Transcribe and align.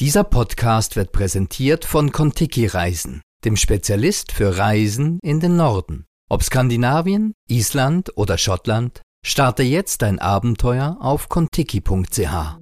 Dieser 0.00 0.24
Podcast 0.24 0.96
wird 0.96 1.12
präsentiert 1.12 1.84
von 1.84 2.10
Kontiki 2.10 2.66
Reisen, 2.66 3.22
dem 3.44 3.54
Spezialist 3.54 4.32
für 4.32 4.58
Reisen 4.58 5.20
in 5.22 5.38
den 5.38 5.54
Norden. 5.54 6.06
Ob 6.28 6.42
Skandinavien, 6.42 7.32
Island 7.46 8.10
oder 8.16 8.36
Schottland, 8.36 9.02
starte 9.24 9.62
jetzt 9.62 10.02
dein 10.02 10.18
Abenteuer 10.18 10.96
auf 10.98 11.28
kontiki.ch. 11.28 12.58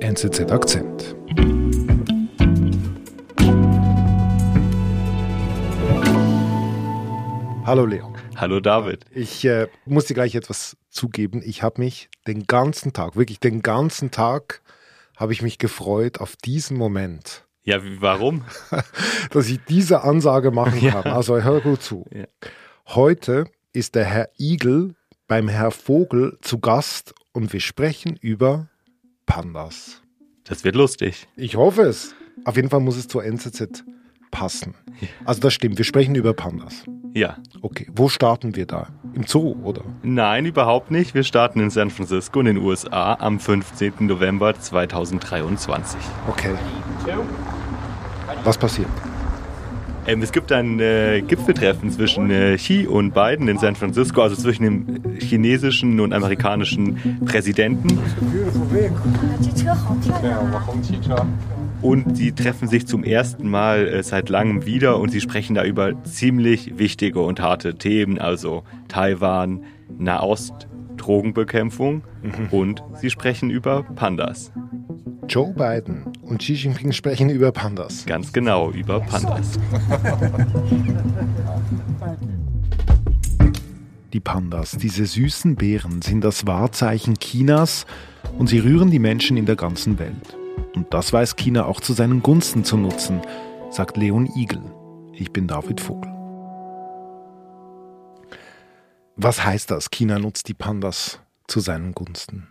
NZZ 0.00 0.52
Akzent. 0.52 1.16
Hallo 7.64 7.86
Leon. 7.86 8.14
Hallo 8.36 8.60
David. 8.60 9.06
Ich 9.14 9.42
äh, 9.46 9.68
muss 9.86 10.04
dir 10.04 10.14
gleich 10.14 10.34
etwas 10.34 10.76
zugeben. 10.90 11.40
Ich 11.42 11.62
habe 11.62 11.80
mich 11.80 12.10
den 12.26 12.46
ganzen 12.46 12.92
Tag, 12.92 13.16
wirklich 13.16 13.40
den 13.40 13.62
ganzen 13.62 14.10
Tag, 14.10 14.60
habe 15.18 15.32
ich 15.32 15.42
mich 15.42 15.58
gefreut 15.58 16.20
auf 16.20 16.36
diesen 16.36 16.78
Moment. 16.78 17.44
Ja, 17.62 17.80
warum? 18.00 18.44
Dass 19.30 19.48
ich 19.48 19.60
diese 19.68 20.02
Ansage 20.02 20.52
machen 20.52 20.80
kann. 20.80 21.04
Ja. 21.04 21.12
Also 21.12 21.42
hör 21.42 21.60
gut 21.60 21.82
zu. 21.82 22.06
Ja. 22.14 22.24
Heute 22.86 23.44
ist 23.72 23.94
der 23.94 24.04
Herr 24.06 24.30
Igel 24.38 24.94
beim 25.26 25.48
Herr 25.48 25.72
Vogel 25.72 26.38
zu 26.40 26.60
Gast 26.60 27.14
und 27.32 27.52
wir 27.52 27.60
sprechen 27.60 28.16
über 28.16 28.68
Pandas. 29.26 30.02
Das 30.44 30.64
wird 30.64 30.76
lustig. 30.76 31.28
Ich 31.36 31.56
hoffe 31.56 31.82
es. 31.82 32.14
Auf 32.44 32.56
jeden 32.56 32.70
Fall 32.70 32.80
muss 32.80 32.96
es 32.96 33.08
zur 33.08 33.24
NZZ 33.24 33.84
passen. 34.30 34.74
Also 35.24 35.40
das 35.40 35.52
stimmt, 35.52 35.76
wir 35.76 35.84
sprechen 35.84 36.14
über 36.14 36.32
Pandas. 36.32 36.84
Ja. 37.18 37.36
Okay, 37.62 37.88
wo 37.92 38.08
starten 38.08 38.54
wir 38.54 38.64
da? 38.64 38.86
Im 39.12 39.24
Zoo, 39.26 39.56
oder? 39.64 39.82
Nein, 40.04 40.46
überhaupt 40.46 40.92
nicht. 40.92 41.14
Wir 41.16 41.24
starten 41.24 41.58
in 41.58 41.68
San 41.68 41.90
Francisco 41.90 42.38
in 42.38 42.46
den 42.46 42.58
USA 42.58 43.14
am 43.14 43.40
15. 43.40 43.94
November 44.06 44.54
2023. 44.54 45.98
Okay. 46.28 46.54
Was 48.44 48.56
passiert? 48.56 48.86
Ähm, 50.06 50.22
es 50.22 50.30
gibt 50.30 50.52
ein 50.52 50.78
äh, 50.78 51.20
Gipfeltreffen 51.26 51.90
zwischen 51.90 52.30
äh, 52.30 52.54
Xi 52.54 52.86
und 52.86 53.12
Biden 53.14 53.48
in 53.48 53.58
San 53.58 53.74
Francisco, 53.74 54.22
also 54.22 54.36
zwischen 54.36 54.62
dem 54.62 55.18
chinesischen 55.18 55.98
und 55.98 56.12
amerikanischen 56.12 57.20
Präsidenten 57.26 57.98
und 61.82 62.16
sie 62.16 62.32
treffen 62.32 62.68
sich 62.68 62.86
zum 62.86 63.04
ersten 63.04 63.48
Mal 63.48 63.88
äh, 63.88 64.02
seit 64.02 64.28
langem 64.28 64.66
wieder 64.66 64.98
und 64.98 65.10
sie 65.10 65.20
sprechen 65.20 65.54
da 65.54 65.64
über 65.64 66.02
ziemlich 66.04 66.78
wichtige 66.78 67.20
und 67.20 67.40
harte 67.40 67.74
Themen, 67.76 68.18
also 68.18 68.64
Taiwan, 68.88 69.64
Nahost, 69.96 70.68
Drogenbekämpfung 70.96 72.02
mhm. 72.22 72.48
und 72.50 72.82
sie 73.00 73.10
sprechen 73.10 73.50
über 73.50 73.82
Pandas. 73.82 74.52
Joe 75.28 75.52
Biden 75.52 76.04
und 76.22 76.38
Xi 76.38 76.54
Jinping 76.54 76.92
sprechen 76.92 77.28
über 77.28 77.52
Pandas. 77.52 78.06
Ganz 78.06 78.32
genau, 78.32 78.70
über 78.70 79.00
Pandas. 79.00 79.58
Die 84.14 84.20
Pandas, 84.20 84.72
diese 84.72 85.04
süßen 85.04 85.56
Bären, 85.56 86.00
sind 86.00 86.24
das 86.24 86.46
Wahrzeichen 86.46 87.18
Chinas 87.18 87.84
und 88.38 88.46
sie 88.48 88.58
rühren 88.58 88.90
die 88.90 88.98
Menschen 88.98 89.36
in 89.36 89.44
der 89.44 89.56
ganzen 89.56 89.98
Welt. 89.98 90.37
Und 90.78 90.94
das 90.94 91.12
weiß 91.12 91.34
China 91.34 91.66
auch 91.66 91.80
zu 91.80 91.92
seinen 91.92 92.22
Gunsten 92.22 92.62
zu 92.62 92.76
nutzen, 92.76 93.20
sagt 93.68 93.96
Leon 93.96 94.28
Igel. 94.36 94.62
Ich 95.12 95.32
bin 95.32 95.48
David 95.48 95.80
Vogel. 95.80 96.08
Was 99.16 99.44
heißt 99.44 99.72
das? 99.72 99.90
China 99.90 100.20
nutzt 100.20 100.46
die 100.46 100.54
Pandas 100.54 101.18
zu 101.48 101.58
seinen 101.58 101.94
Gunsten. 101.94 102.46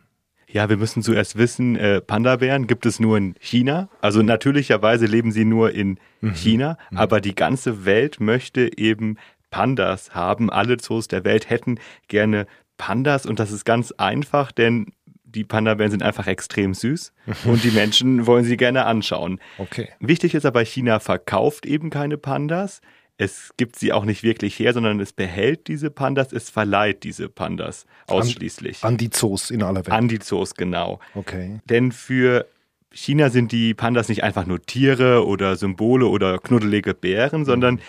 Ja, 0.45 0.67
wir 0.67 0.75
müssen 0.75 1.03
zuerst 1.03 1.37
wissen, 1.37 1.77
äh, 1.77 2.01
Panda-Bären 2.01 2.67
gibt 2.67 2.85
es 2.85 2.99
nur 2.99 3.17
in 3.17 3.35
China. 3.39 3.87
Also 4.01 4.21
natürlicherweise 4.21 5.05
leben 5.05 5.31
sie 5.31 5.45
nur 5.45 5.71
in 5.71 5.97
China, 6.33 6.77
aber 6.93 7.21
die 7.21 7.33
ganze 7.33 7.85
Welt 7.85 8.19
möchte 8.19 8.77
eben 8.77 9.15
Pandas 9.51 10.15
haben. 10.15 10.49
Alle 10.49 10.75
Zoos 10.75 11.07
der 11.07 11.23
Welt 11.23 11.49
hätten 11.49 11.79
gerne 12.09 12.45
Pandas 12.75 13.25
und 13.25 13.39
das 13.39 13.53
ist 13.53 13.63
ganz 13.63 13.93
einfach, 13.93 14.51
denn 14.51 14.91
die 15.37 15.43
Panda-Bären 15.43 15.91
sind 15.91 16.01
einfach 16.01 16.25
extrem 16.25 16.73
süß 16.73 17.13
und 17.45 17.63
die 17.63 17.69
Menschen 17.69 18.25
wollen 18.25 18.43
sie 18.43 18.57
gerne 18.57 18.85
anschauen. 18.85 19.39
Okay. 19.59 19.89
Wichtig 19.99 20.33
ist 20.33 20.47
aber, 20.47 20.65
China 20.65 20.99
verkauft 20.99 21.67
eben 21.67 21.91
keine 21.91 22.17
Pandas. 22.17 22.81
Es 23.19 23.51
gibt 23.55 23.75
sie 23.77 23.93
auch 23.93 24.03
nicht 24.03 24.23
wirklich 24.23 24.57
her, 24.57 24.73
sondern 24.73 24.99
es 24.99 25.13
behält 25.13 25.67
diese 25.67 25.91
Pandas, 25.91 26.33
es 26.33 26.49
verleiht 26.49 27.03
diese 27.03 27.29
Pandas 27.29 27.85
ausschließlich. 28.07 28.83
An 28.83 28.97
die 28.97 29.11
Zoos 29.11 29.51
in 29.51 29.61
aller 29.61 29.85
Welt. 29.85 29.91
An 29.91 30.07
die 30.07 30.17
Zoos, 30.17 30.55
genau. 30.55 30.99
okay. 31.13 31.59
Denn 31.65 31.91
für 31.91 32.47
China 32.91 33.29
sind 33.29 33.51
die 33.51 33.75
Pandas 33.75 34.09
nicht 34.09 34.23
einfach 34.23 34.47
nur 34.47 34.59
Tiere 34.61 35.25
oder 35.25 35.55
Symbole 35.55 36.07
oder 36.07 36.39
knuddelige 36.39 36.95
Bären, 36.95 37.45
sondern 37.45 37.79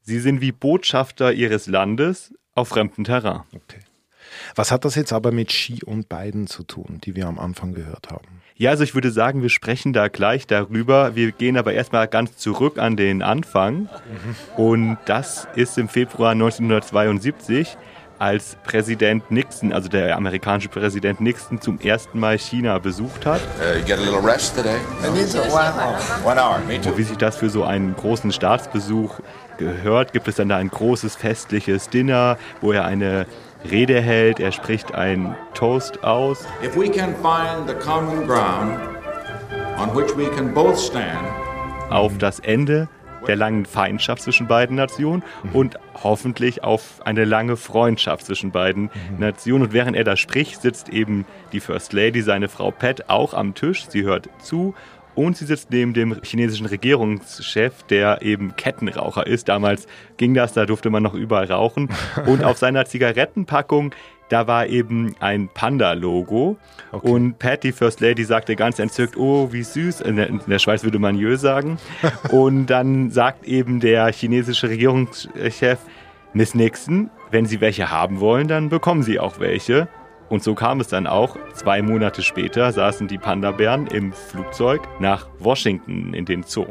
sie 0.00 0.18
sind 0.18 0.40
wie 0.40 0.50
Botschafter 0.50 1.32
ihres 1.32 1.68
Landes 1.68 2.34
auf 2.56 2.68
fremdem 2.68 3.04
Terrain. 3.04 3.42
okay. 3.54 3.78
Was 4.54 4.70
hat 4.70 4.84
das 4.84 4.94
jetzt 4.94 5.12
aber 5.12 5.32
mit 5.32 5.48
Xi 5.48 5.80
und 5.84 6.08
Biden 6.08 6.46
zu 6.46 6.62
tun, 6.62 7.00
die 7.04 7.16
wir 7.16 7.26
am 7.26 7.38
Anfang 7.38 7.74
gehört 7.74 8.10
haben? 8.10 8.26
Ja, 8.56 8.70
also 8.70 8.82
ich 8.82 8.94
würde 8.94 9.12
sagen, 9.12 9.42
wir 9.42 9.50
sprechen 9.50 9.92
da 9.92 10.08
gleich 10.08 10.46
darüber. 10.46 11.14
Wir 11.14 11.30
gehen 11.30 11.56
aber 11.56 11.74
erstmal 11.74 12.08
ganz 12.08 12.36
zurück 12.36 12.78
an 12.78 12.96
den 12.96 13.22
Anfang. 13.22 13.88
Und 14.56 14.98
das 15.06 15.46
ist 15.54 15.78
im 15.78 15.88
Februar 15.88 16.32
1972, 16.32 17.76
als 18.18 18.56
Präsident 18.64 19.30
Nixon, 19.30 19.72
also 19.72 19.88
der 19.88 20.16
amerikanische 20.16 20.68
Präsident 20.68 21.20
Nixon, 21.20 21.60
zum 21.60 21.78
ersten 21.78 22.18
Mal 22.18 22.38
China 22.38 22.78
besucht 22.78 23.26
hat. 23.26 23.40
Uh, 23.60 23.78
you 23.78 23.84
get 23.84 23.98
a 23.98 24.02
little 24.02 24.20
rest 24.20 24.56
today? 24.56 24.78
One 26.24 26.40
hour. 26.40 26.58
Me 26.66 26.80
too. 26.80 26.90
Und 26.90 26.98
wie 26.98 27.04
sich 27.04 27.16
das 27.16 27.36
für 27.36 27.50
so 27.50 27.62
einen 27.62 27.94
großen 27.94 28.32
Staatsbesuch 28.32 29.20
gehört, 29.58 30.12
gibt 30.12 30.26
es 30.28 30.36
dann 30.36 30.48
da 30.48 30.56
ein 30.56 30.68
großes 30.68 31.16
festliches 31.16 31.90
Dinner, 31.90 32.38
wo 32.60 32.72
er 32.72 32.84
eine 32.84 33.26
Rede 33.70 34.00
hält, 34.00 34.40
er 34.40 34.52
spricht 34.52 34.94
ein 34.94 35.34
Toast 35.54 36.04
aus. 36.04 36.46
If 36.62 36.76
we 36.76 36.88
can 36.88 37.14
find 37.16 37.68
the 37.68 37.74
common 37.74 38.26
ground 38.26 38.78
on 39.78 39.94
which 39.94 40.16
we 40.16 40.28
can 40.36 40.52
both 40.54 40.78
stand, 40.78 41.26
auf 41.90 42.16
das 42.18 42.38
Ende 42.40 42.88
der 43.26 43.36
langen 43.36 43.66
Feindschaft 43.66 44.22
zwischen 44.22 44.46
beiden 44.46 44.76
Nationen 44.76 45.22
und 45.52 45.76
hoffentlich 46.02 46.64
auf 46.64 47.00
eine 47.04 47.24
lange 47.24 47.56
Freundschaft 47.56 48.24
zwischen 48.26 48.52
beiden 48.52 48.90
Nationen. 49.18 49.64
Und 49.64 49.72
während 49.72 49.96
er 49.96 50.04
da 50.04 50.16
spricht, 50.16 50.62
sitzt 50.62 50.88
eben 50.88 51.26
die 51.52 51.60
First 51.60 51.92
Lady, 51.92 52.22
seine 52.22 52.48
Frau 52.48 52.70
Pat, 52.70 53.08
auch 53.08 53.34
am 53.34 53.54
Tisch. 53.54 53.86
Sie 53.88 54.02
hört 54.02 54.28
zu 54.40 54.74
und 55.18 55.36
sie 55.36 55.46
sitzt 55.46 55.70
neben 55.70 55.94
dem 55.94 56.16
chinesischen 56.22 56.66
Regierungschef, 56.66 57.82
der 57.84 58.22
eben 58.22 58.54
Kettenraucher 58.54 59.26
ist. 59.26 59.48
Damals 59.48 59.88
ging 60.16 60.32
das, 60.32 60.52
da 60.52 60.64
durfte 60.64 60.90
man 60.90 61.02
noch 61.02 61.14
überall 61.14 61.50
rauchen. 61.50 61.88
Und 62.26 62.44
auf 62.44 62.56
seiner 62.58 62.84
Zigarettenpackung 62.84 63.92
da 64.28 64.46
war 64.46 64.66
eben 64.66 65.16
ein 65.20 65.48
Panda-Logo. 65.48 66.58
Okay. 66.92 67.10
Und 67.10 67.38
Pat, 67.38 67.64
die 67.64 67.72
First 67.72 68.00
Lady, 68.00 68.24
sagte 68.24 68.56
ganz 68.56 68.78
entzückt, 68.78 69.16
oh, 69.16 69.52
wie 69.52 69.62
süß. 69.62 70.02
In 70.02 70.16
der, 70.16 70.28
in 70.28 70.40
der 70.46 70.58
Schweiz 70.58 70.84
würde 70.84 70.98
man 70.98 71.16
Jö 71.16 71.38
sagen. 71.38 71.78
Und 72.30 72.66
dann 72.66 73.10
sagt 73.10 73.46
eben 73.46 73.80
der 73.80 74.12
chinesische 74.12 74.68
Regierungschef, 74.68 75.78
Miss 76.34 76.54
Nixon, 76.54 77.08
wenn 77.30 77.46
Sie 77.46 77.62
welche 77.62 77.90
haben 77.90 78.20
wollen, 78.20 78.48
dann 78.48 78.68
bekommen 78.68 79.02
Sie 79.02 79.18
auch 79.18 79.40
welche. 79.40 79.88
Und 80.28 80.42
so 80.42 80.54
kam 80.54 80.80
es 80.80 80.88
dann 80.88 81.06
auch. 81.06 81.36
Zwei 81.54 81.82
Monate 81.82 82.22
später 82.22 82.70
saßen 82.72 83.08
die 83.08 83.18
Panda-Bären 83.18 83.86
im 83.86 84.12
Flugzeug 84.12 84.82
nach 85.00 85.26
Washington 85.38 86.12
in 86.14 86.24
den 86.24 86.42
Zoo. 86.42 86.66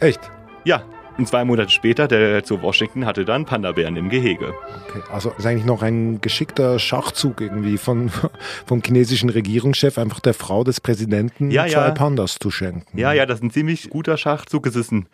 Echt? 0.00 0.20
Ja, 0.64 0.84
und 1.18 1.26
zwei 1.26 1.44
Monate 1.44 1.70
später, 1.70 2.08
der 2.08 2.42
Zoo 2.44 2.62
Washington 2.62 3.04
hatte 3.04 3.24
dann 3.24 3.44
Panda-Bären 3.44 3.96
im 3.96 4.08
Gehege. 4.08 4.54
Okay. 4.88 5.02
Also 5.12 5.30
ist 5.36 5.46
eigentlich 5.46 5.66
noch 5.66 5.82
ein 5.82 6.20
geschickter 6.20 6.78
Schachzug 6.78 7.40
irgendwie 7.40 7.76
von, 7.76 8.10
vom 8.66 8.82
chinesischen 8.82 9.28
Regierungschef, 9.28 9.98
einfach 9.98 10.20
der 10.20 10.34
Frau 10.34 10.64
des 10.64 10.80
Präsidenten 10.80 11.50
Ja, 11.50 11.66
zwei 11.66 11.86
ja. 11.86 11.90
Pandas 11.90 12.38
zu 12.38 12.50
schenken. 12.50 12.98
Ja, 12.98 13.12
ja, 13.12 13.26
das 13.26 13.38
ist 13.38 13.44
ein 13.44 13.50
ziemlich 13.50 13.90
guter 13.90 14.16
Schachzug. 14.16 14.66
Es 14.66 14.76
ist 14.76 14.92
ein 14.92 15.06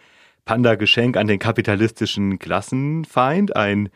Panda-Geschenk 0.45 1.17
an 1.17 1.27
den 1.27 1.41
kapitalistischen 1.41 2.39
Klassenfeind, 2.39 3.57
ein 3.57 3.89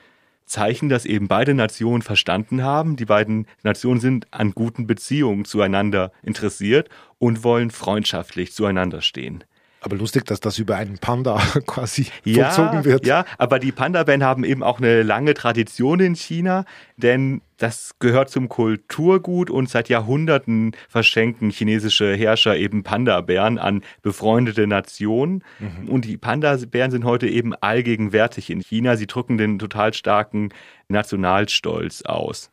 Zeichen, 0.50 0.88
dass 0.88 1.06
eben 1.06 1.28
beide 1.28 1.54
Nationen 1.54 2.02
verstanden 2.02 2.62
haben. 2.62 2.96
Die 2.96 3.06
beiden 3.06 3.46
Nationen 3.62 4.00
sind 4.00 4.26
an 4.32 4.52
guten 4.52 4.86
Beziehungen 4.86 5.44
zueinander 5.44 6.12
interessiert 6.22 6.88
und 7.18 7.44
wollen 7.44 7.70
freundschaftlich 7.70 8.52
zueinander 8.52 9.00
stehen. 9.00 9.44
Aber 9.82 9.96
lustig, 9.96 10.24
dass 10.26 10.40
das 10.40 10.58
über 10.58 10.76
einen 10.76 10.98
Panda 10.98 11.36
quasi 11.66 12.06
Ja, 12.24 12.50
vollzogen 12.50 12.84
wird. 12.84 13.06
ja, 13.06 13.24
aber 13.38 13.58
die 13.58 13.72
Panda-Bären 13.72 14.22
haben 14.22 14.44
eben 14.44 14.62
auch 14.62 14.78
eine 14.78 15.02
lange 15.02 15.32
Tradition 15.34 16.00
in 16.00 16.14
China, 16.14 16.64
denn 16.98 17.40
das 17.56 17.92
gehört 17.98 18.30
zum 18.30 18.48
Kulturgut 18.48 19.50
und 19.50 19.68
seit 19.68 19.88
Jahrhunderten 19.88 20.72
verschenken 20.88 21.50
chinesische 21.50 22.14
Herrscher 22.14 22.56
eben 22.56 22.82
Panda-Bären 22.82 23.58
an 23.58 23.82
befreundete 24.02 24.66
Nationen. 24.66 25.44
Und 25.86 26.06
die 26.06 26.16
Panda-Bären 26.16 26.90
sind 26.90 27.04
heute 27.04 27.26
eben 27.28 27.54
allgegenwärtig 27.54 28.48
in 28.50 28.60
China. 28.62 28.96
Sie 28.96 29.06
drücken 29.06 29.36
den 29.36 29.58
total 29.58 29.92
starken 29.92 30.50
Nationalstolz 30.88 32.02
aus. 32.02 32.50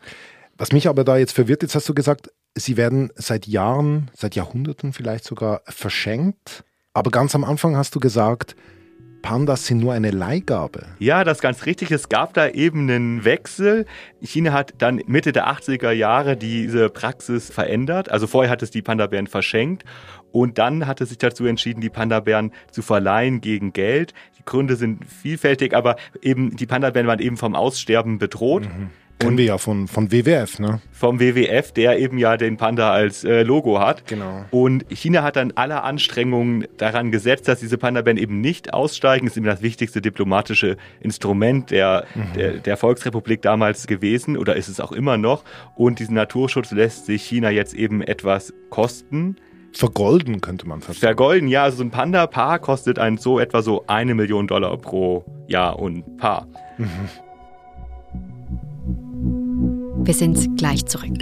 Was 0.57 0.71
mich 0.71 0.87
aber 0.89 1.03
da 1.03 1.17
jetzt 1.17 1.33
verwirrt, 1.33 1.61
jetzt 1.61 1.75
hast 1.75 1.87
du 1.87 1.93
gesagt, 1.93 2.31
sie 2.55 2.75
werden 2.77 3.11
seit 3.15 3.47
Jahren, 3.47 4.09
seit 4.13 4.35
Jahrhunderten 4.35 4.91
vielleicht 4.93 5.23
sogar 5.23 5.61
verschenkt. 5.65 6.63
Aber 6.97 7.11
ganz 7.11 7.35
am 7.35 7.43
Anfang 7.43 7.77
hast 7.77 7.93
du 7.93 7.99
gesagt, 7.99 8.55
Pandas 9.21 9.67
sind 9.67 9.77
nur 9.77 9.93
eine 9.93 10.09
Leihgabe. 10.09 10.87
Ja, 10.97 11.23
das 11.23 11.37
ist 11.37 11.41
ganz 11.43 11.67
richtig. 11.67 11.91
Es 11.91 12.09
gab 12.09 12.33
da 12.33 12.49
eben 12.49 12.89
einen 12.89 13.23
Wechsel. 13.23 13.85
China 14.19 14.51
hat 14.51 14.73
dann 14.79 15.03
Mitte 15.05 15.31
der 15.31 15.47
80er 15.47 15.91
Jahre 15.91 16.35
diese 16.37 16.89
Praxis 16.89 17.51
verändert. 17.51 18.09
Also 18.09 18.25
vorher 18.25 18.49
hat 18.51 18.63
es 18.63 18.71
die 18.71 18.81
Panda-Bären 18.81 19.27
verschenkt 19.27 19.85
und 20.31 20.57
dann 20.57 20.87
hat 20.87 20.99
es 20.99 21.09
sich 21.09 21.19
dazu 21.19 21.45
entschieden, 21.45 21.81
die 21.81 21.91
Panda-Bären 21.91 22.51
zu 22.71 22.81
verleihen 22.81 23.41
gegen 23.41 23.73
Geld. 23.73 24.15
Die 24.39 24.43
Gründe 24.43 24.75
sind 24.75 25.05
vielfältig, 25.05 25.75
aber 25.75 25.97
eben 26.23 26.55
die 26.55 26.65
Panda-Bären 26.65 27.05
waren 27.05 27.19
eben 27.19 27.37
vom 27.37 27.53
Aussterben 27.53 28.17
bedroht. 28.17 28.63
Mhm. 28.63 28.89
Kennen 29.19 29.37
wir 29.37 29.45
ja 29.45 29.57
von, 29.57 29.87
von 29.87 30.11
WWF, 30.11 30.59
ne? 30.59 30.79
Vom 30.91 31.19
WWF, 31.19 31.71
der 31.71 31.99
eben 31.99 32.19
ja 32.19 32.37
den 32.37 32.57
Panda 32.57 32.91
als 32.91 33.23
äh, 33.23 33.41
Logo 33.41 33.79
hat. 33.79 34.05
Genau. 34.05 34.45
Und 34.51 34.85
China 34.89 35.23
hat 35.23 35.35
dann 35.35 35.53
alle 35.55 35.83
Anstrengungen 35.83 36.67
daran 36.77 37.11
gesetzt, 37.11 37.47
dass 37.47 37.59
diese 37.59 37.79
Panda-Bären 37.79 38.17
eben 38.17 38.41
nicht 38.41 38.73
aussteigen. 38.73 39.25
Das 39.25 39.33
ist 39.33 39.37
eben 39.37 39.47
das 39.47 39.61
wichtigste 39.63 40.01
diplomatische 40.01 40.77
Instrument 40.99 41.71
der, 41.71 42.05
mhm. 42.13 42.33
der, 42.35 42.51
der, 42.53 42.77
Volksrepublik 42.77 43.41
damals 43.41 43.87
gewesen 43.87 44.37
oder 44.37 44.55
ist 44.55 44.67
es 44.67 44.79
auch 44.79 44.91
immer 44.91 45.17
noch. 45.17 45.43
Und 45.75 45.97
diesen 45.97 46.13
Naturschutz 46.13 46.71
lässt 46.71 47.07
sich 47.07 47.23
China 47.23 47.49
jetzt 47.49 47.73
eben 47.73 48.01
etwas 48.01 48.53
kosten. 48.69 49.37
Vergolden 49.73 50.41
könnte 50.41 50.67
man 50.67 50.81
fast 50.81 50.99
Vergolden, 50.99 51.47
ja. 51.47 51.63
Also 51.63 51.77
so 51.77 51.83
ein 51.83 51.91
Panda-Paar 51.91 52.59
kostet 52.59 52.99
ein 52.99 53.17
so 53.17 53.39
etwa 53.39 53.63
so 53.63 53.83
eine 53.87 54.13
Million 54.13 54.47
Dollar 54.47 54.77
pro 54.77 55.25
Jahr 55.47 55.79
und 55.79 56.17
Paar. 56.17 56.47
Mhm. 56.77 56.87
Wir 60.07 60.13
sind 60.13 60.57
gleich 60.57 60.85
zurück. 60.85 61.19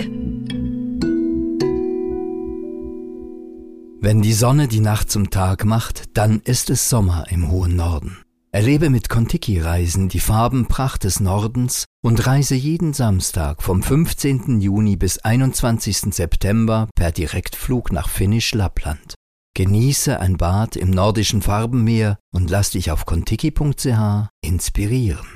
Wenn 4.00 4.22
die 4.22 4.34
Sonne 4.34 4.68
die 4.68 4.80
Nacht 4.80 5.10
zum 5.10 5.32
Tag 5.32 5.66
macht, 5.66 6.04
dann 6.14 6.40
ist 6.42 6.70
es 6.70 6.88
Sommer 6.88 7.26
im 7.32 7.50
hohen 7.50 7.76
Norden. 7.76 8.20
Erlebe 8.52 8.92
mit 8.92 9.10
Kontiki-Reisen 9.10 10.08
die 10.08 10.20
Farbenpracht 10.20 11.04
des 11.04 11.20
Nordens 11.20 11.86
und 12.04 12.28
reise 12.28 12.54
jeden 12.54 12.94
Samstag 12.94 13.64
vom 13.64 13.82
15. 13.82 14.62
Juni 14.62 14.98
bis 14.98 15.18
21. 15.18 16.14
September 16.14 16.88
per 16.94 17.12
Direktflug 17.12 17.92
nach 17.92 18.08
Finnisch 18.08 18.54
Lappland. 18.54 19.16
Genieße 19.56 20.20
ein 20.20 20.38
Bad 20.38 20.76
im 20.76 20.92
nordischen 20.92 21.42
Farbenmeer 21.42 22.20
und 22.32 22.52
lass 22.52 22.70
dich 22.70 22.92
auf 22.92 23.08
kontiki.ch 23.08 24.30
inspirieren. 24.42 25.35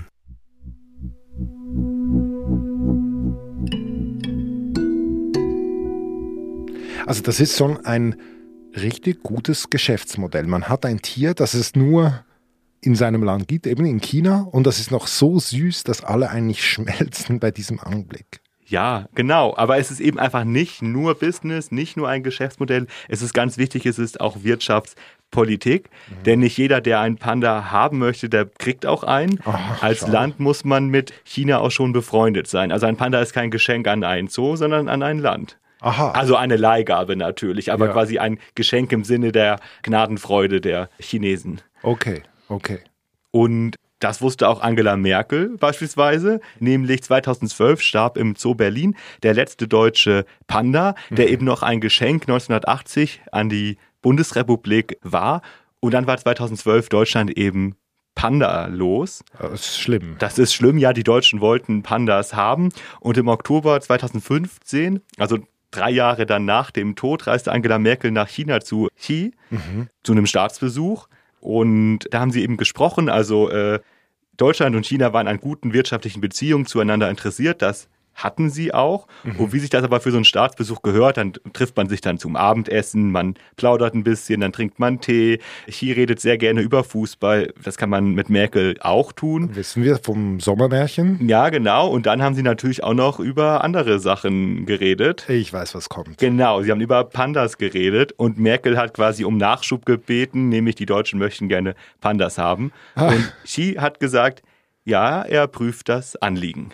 Also 7.10 7.24
das 7.24 7.40
ist 7.40 7.58
schon 7.58 7.84
ein 7.88 8.18
richtig 8.76 9.24
gutes 9.24 9.72
Geschäftsmodell. 9.72 10.46
Man 10.46 10.70
hat 10.70 10.86
ein 10.86 11.02
Tier, 11.02 11.34
das 11.34 11.56
es 11.56 11.76
nur 11.76 12.24
in 12.82 12.94
seinem 12.94 13.24
Land 13.24 13.48
gibt, 13.48 13.66
eben 13.66 13.84
in 13.86 14.00
China, 14.00 14.48
und 14.52 14.68
das 14.68 14.80
ist 14.80 14.92
noch 14.92 15.08
so 15.08 15.40
süß, 15.40 15.86
dass 15.86 16.04
alle 16.04 16.30
eigentlich 16.30 16.64
schmelzen 16.70 17.40
bei 17.40 17.50
diesem 17.50 17.80
Anblick. 17.80 18.42
Ja, 18.64 19.08
genau. 19.16 19.56
Aber 19.58 19.80
es 19.80 19.90
ist 19.90 20.00
eben 20.00 20.20
einfach 20.20 20.44
nicht 20.44 20.84
nur 20.84 21.16
Business, 21.16 21.72
nicht 21.72 21.98
nur 21.98 22.08
ein 22.08 22.22
Geschäftsmodell. 22.22 22.86
Es 23.08 23.24
ist 23.24 23.34
ganz 23.34 23.58
wichtig, 23.58 23.88
es 23.88 23.98
ist 23.98 24.22
auch 24.22 24.44
Wirtschaftspolitik. 24.44 25.90
Mhm. 25.90 26.24
Denn 26.26 26.40
nicht 26.42 26.60
jeder, 26.60 26.80
der 26.80 27.00
einen 27.00 27.18
Panda 27.18 27.72
haben 27.72 27.98
möchte, 27.98 28.30
der 28.30 28.46
kriegt 28.46 28.86
auch 28.86 29.04
einen. 29.04 29.40
Oh, 29.48 29.54
Als 29.82 30.02
schau. 30.02 30.12
Land 30.12 30.40
muss 30.40 30.64
man 30.64 30.90
mit 30.90 31.12
China 31.24 31.58
auch 31.58 31.72
schon 31.72 31.92
befreundet 31.92 32.46
sein. 32.46 32.72
Also 32.72 32.86
ein 32.86 32.98
Panda 32.98 33.20
ist 33.20 33.34
kein 33.34 33.50
Geschenk 33.50 33.88
an 33.88 34.04
einen 34.04 34.28
Zoo, 34.28 34.56
sondern 34.56 34.88
an 34.88 35.02
ein 35.02 35.18
Land. 35.18 35.59
Aha. 35.82 36.12
Also 36.12 36.36
eine 36.36 36.58
Leihgabe 36.58 37.16
natürlich, 37.16 37.72
aber 37.72 37.88
ja. 37.88 37.94
quasi 37.94 38.20
ein 38.20 38.40
Geschenk 38.56 38.92
im 38.92 39.04
Sinne 39.04 39.32
der 39.32 39.60
Gnadenfreude 39.84 40.62
der 40.62 40.90
Chinesen. 41.00 41.62
Okay, 41.84 42.24
okay. 42.50 42.80
Und 43.32 43.76
das 44.00 44.22
wusste 44.22 44.48
auch 44.48 44.62
Angela 44.62 44.96
Merkel 44.96 45.58
beispielsweise, 45.58 46.40
nämlich 46.60 47.04
2012 47.04 47.82
starb 47.82 48.18
im 48.18 48.36
Zoo 48.36 48.56
Berlin 48.56 48.96
der 49.24 49.34
letzte 49.34 49.68
deutsche 49.68 50.26
Panda, 50.48 50.96
der 51.10 51.28
mhm. 51.28 51.34
eben 51.34 51.46
noch 51.46 51.64
ein 51.64 51.82
Geschenk 51.82 52.24
1980 52.24 53.22
an 53.32 53.50
die 53.50 53.78
Bundesrepublik 54.02 54.98
war. 55.02 55.42
Und 55.82 55.94
dann 55.94 56.08
war 56.08 56.18
2012 56.18 56.90
Deutschland 56.90 57.38
eben 57.38 57.76
Panda 58.16 58.68
los. 58.68 59.24
Das 59.38 59.54
ist 59.54 59.80
schlimm. 59.80 60.16
Das 60.20 60.38
ist 60.40 60.54
schlimm, 60.54 60.78
ja, 60.78 60.94
die 60.94 61.04
Deutschen 61.04 61.42
wollten 61.42 61.84
Pandas 61.84 62.34
haben. 62.34 62.70
Und 63.00 63.18
im 63.18 63.28
Oktober 63.28 63.80
2015, 63.80 65.02
also 65.18 65.40
drei 65.72 65.92
Jahre 65.92 66.26
dann 66.26 66.46
nach 66.46 66.72
dem 66.72 66.96
Tod 66.96 67.28
reiste 67.28 67.52
Angela 67.52 67.80
Merkel 67.80 68.12
nach 68.12 68.28
China 68.28 68.62
zu 68.62 68.90
Xi, 68.98 69.34
mhm. 69.50 69.88
zu 70.04 70.12
einem 70.12 70.26
Staatsbesuch. 70.26 71.08
Und 71.40 72.00
da 72.12 72.20
haben 72.20 72.32
sie 72.32 72.42
eben 72.44 72.58
gesprochen, 72.58 73.10
also 73.10 73.50
äh, 73.50 73.80
Deutschland 74.38 74.76
und 74.76 74.86
China 74.86 75.14
waren 75.14 75.28
an 75.28 75.40
guten 75.40 75.74
wirtschaftlichen 75.74 76.22
Beziehungen 76.22 76.66
zueinander 76.66 77.10
interessiert. 77.10 77.62
Das 77.62 77.90
hatten 78.16 78.50
sie 78.50 78.74
auch. 78.74 79.08
Mhm. 79.24 79.38
Und 79.38 79.54
wie 79.54 79.60
sich 79.60 79.70
das 79.70 79.84
aber 79.84 80.00
für 80.00 80.12
so 80.12 80.18
einen 80.18 80.26
Staatsbesuch 80.26 80.82
gehört, 80.82 81.18
dann 81.18 81.34
trifft 81.54 81.78
man 81.78 81.90
sich 81.90 82.02
dann 82.02 82.18
zum 82.18 82.36
Abendessen, 82.36 83.12
man 83.12 83.36
plaudert 83.56 83.94
ein 83.94 84.04
bisschen, 84.04 84.42
dann 84.42 84.52
trinkt 84.52 84.80
man 84.80 85.00
Tee. 85.00 85.40
Hier 85.68 85.96
redet 85.96 86.20
sehr 86.20 86.38
gerne 86.38 86.62
über 86.62 86.84
Fußball. 86.84 87.54
Das 87.64 87.78
kann 87.78 87.90
man 87.90 88.14
mit 88.14 88.30
Merkel 88.30 88.76
auch 88.82 89.12
tun. 89.12 89.56
Wissen 89.56 89.84
wir 89.84 89.98
vom 89.98 90.40
Sommermärchen? 90.40 91.28
Ja, 91.28 91.50
genau. 91.50 91.90
Und 91.90 92.06
dann 92.06 92.22
haben 92.22 92.36
sie 92.36 92.44
natürlich 92.44 92.84
auch 92.84 92.94
noch 92.94 93.20
über 93.20 93.64
andere 93.64 94.00
Sachen 94.00 94.66
geredet. 94.66 95.26
Ich 95.30 95.54
weiß, 95.54 95.76
was 95.76 95.90
kommt. 95.90 96.18
Genau, 96.18 96.62
sie 96.62 96.72
haben 96.72 96.82
über 96.82 97.04
Pandas 97.04 97.58
geredet 97.58 98.12
und 98.14 98.38
Merkel 98.38 98.78
hat 98.78 98.94
quasi 98.94 99.24
um 99.24 99.38
Nachschub 99.38 99.86
gebeten, 99.86 100.50
nämlich 100.50 100.76
die 100.76 100.86
Deutschen 100.86 101.20
möchten 101.20 101.48
gerne 101.48 101.76
Pandas 102.02 102.38
haben. 102.38 102.72
Ah. 102.96 103.10
Und 103.10 103.34
Xi 103.44 103.76
hat 103.80 104.00
gesagt, 104.00 104.44
ja, 104.86 105.22
er 105.22 105.48
prüft 105.48 105.90
das 105.90 106.16
Anliegen. 106.16 106.72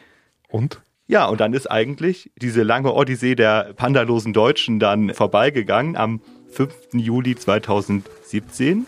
Und? 0.48 0.82
Ja, 1.08 1.26
und 1.28 1.40
dann 1.40 1.54
ist 1.54 1.70
eigentlich 1.70 2.32
diese 2.42 2.64
lange 2.64 2.92
Odyssee 2.92 3.36
der 3.36 3.74
pandalosen 3.76 4.34
Deutschen 4.34 4.80
dann 4.80 5.14
vorbeigegangen. 5.14 5.96
Am 5.96 6.20
5. 6.50 6.74
Juli 6.94 7.36
2017 7.36 8.88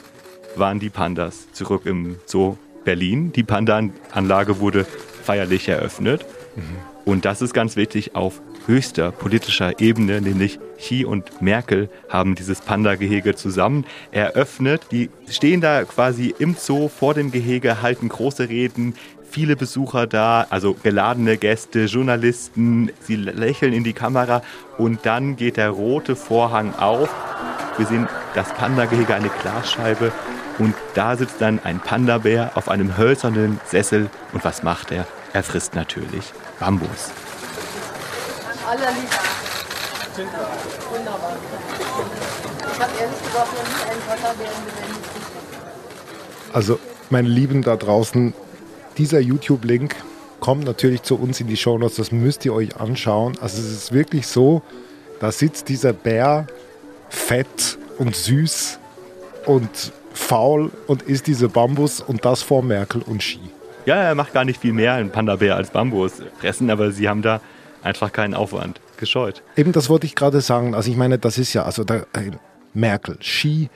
waren 0.55 0.79
die 0.79 0.89
Pandas 0.89 1.51
zurück 1.51 1.85
im 1.85 2.15
Zoo 2.25 2.57
Berlin. 2.83 3.31
Die 3.33 3.43
Panda-Anlage 3.43 4.59
wurde 4.59 4.85
feierlich 5.23 5.67
eröffnet. 5.69 6.25
Mhm. 6.55 6.63
Und 7.05 7.25
das 7.25 7.41
ist 7.41 7.53
ganz 7.53 7.75
wichtig 7.75 8.15
auf 8.15 8.41
höchster 8.65 9.11
politischer 9.11 9.79
Ebene, 9.79 10.19
nämlich 10.19 10.59
Xi 10.77 11.05
und 11.05 11.41
Merkel 11.41 11.89
haben 12.09 12.35
dieses 12.35 12.61
Panda-Gehege 12.61 13.35
zusammen 13.35 13.85
eröffnet. 14.11 14.87
Die 14.91 15.09
stehen 15.29 15.61
da 15.61 15.83
quasi 15.85 16.33
im 16.37 16.55
Zoo 16.55 16.89
vor 16.89 17.13
dem 17.13 17.31
Gehege, 17.31 17.81
halten 17.81 18.09
große 18.09 18.49
Reden, 18.49 18.95
viele 19.29 19.55
Besucher 19.55 20.07
da, 20.07 20.47
also 20.49 20.73
geladene 20.73 21.37
Gäste, 21.37 21.85
Journalisten, 21.85 22.91
sie 23.01 23.15
lächeln 23.15 23.73
in 23.73 23.83
die 23.83 23.93
Kamera 23.93 24.41
und 24.77 25.05
dann 25.05 25.35
geht 25.35 25.57
der 25.57 25.69
rote 25.69 26.15
Vorhang 26.15 26.73
auf. 26.75 27.09
Wir 27.77 27.85
sehen 27.85 28.07
das 28.33 28.53
Panda-Gehege, 28.53 29.13
eine 29.13 29.29
Glasscheibe 29.29 30.11
und 30.57 30.73
da 30.95 31.15
sitzt 31.15 31.39
dann 31.39 31.59
ein 31.63 31.79
Panda-Bär 31.79 32.51
auf 32.55 32.69
einem 32.69 32.97
hölzernen 32.97 33.59
Sessel 33.65 34.09
und 34.33 34.43
was 34.43 34.63
macht 34.63 34.91
er? 34.91 35.05
Er 35.33 35.43
frisst 35.43 35.75
natürlich 35.75 36.33
Bambus. 36.59 37.11
Allerliebst. 38.67 39.19
Wunderbar. 40.89 41.37
Ich 42.59 42.81
habe 42.81 42.91
ehrlich 42.99 43.23
gesagt 43.23 43.53
noch 43.53 43.63
nie 43.63 43.91
einen 43.91 44.01
Panda-Bären 44.07 44.65
gesehen. 44.65 45.17
Also, 46.53 46.79
meine 47.09 47.27
Lieben 47.27 47.61
da 47.61 47.75
draußen, 47.75 48.33
dieser 48.97 49.19
YouTube-Link 49.19 49.95
kommt 50.39 50.65
natürlich 50.65 51.03
zu 51.03 51.15
uns 51.15 51.39
in 51.39 51.47
die 51.47 51.57
Show 51.57 51.77
Notes. 51.77 51.97
Das 51.97 52.11
müsst 52.11 52.45
ihr 52.45 52.53
euch 52.53 52.77
anschauen. 52.77 53.37
Also 53.41 53.61
es 53.61 53.71
ist 53.71 53.91
wirklich 53.91 54.27
so, 54.27 54.61
da 55.19 55.31
sitzt 55.31 55.69
dieser 55.69 55.93
Bär 55.93 56.47
fett 57.09 57.77
und 57.97 58.15
süß 58.15 58.79
und 59.45 59.93
faul 60.13 60.71
und 60.87 61.03
isst 61.03 61.27
diese 61.27 61.49
Bambus 61.49 62.01
und 62.01 62.25
das 62.25 62.41
vor 62.41 62.63
Merkel 62.63 63.01
und 63.01 63.23
Ski. 63.23 63.39
Ja, 63.85 63.95
er 63.95 64.15
macht 64.15 64.33
gar 64.33 64.45
nicht 64.45 64.59
viel 64.59 64.73
mehr 64.73 64.93
ein 64.93 65.11
Panda-Bär 65.11 65.55
als 65.55 65.69
Bambus 65.69 66.13
fressen, 66.39 66.69
aber 66.69 66.91
sie 66.91 67.07
haben 67.07 67.21
da 67.21 67.39
einfach 67.83 68.11
keinen 68.11 68.33
Aufwand 68.33 68.81
gescheut. 68.97 69.41
Eben, 69.55 69.71
das 69.71 69.89
wollte 69.89 70.05
ich 70.05 70.15
gerade 70.15 70.41
sagen. 70.41 70.75
Also 70.75 70.91
ich 70.91 70.97
meine, 70.97 71.17
das 71.17 71.37
ist 71.37 71.53
ja, 71.53 71.63
also 71.63 71.83
da, 71.83 71.97
äh, 72.13 72.31
Merkel, 72.73 73.17
Ski, 73.21 73.69